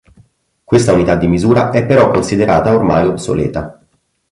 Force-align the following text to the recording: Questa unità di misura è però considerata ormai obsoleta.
Questa 0.63 0.93
unità 0.93 1.13
di 1.13 1.27
misura 1.27 1.69
è 1.69 1.85
però 1.85 2.09
considerata 2.09 2.73
ormai 2.73 3.05
obsoleta. 3.05 3.79